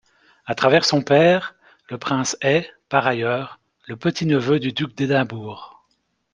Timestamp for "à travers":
0.47-0.83